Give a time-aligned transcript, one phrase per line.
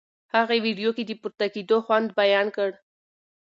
[0.35, 2.69] هغې ویډیو کې د پورته کېدو خوند بیان کړ.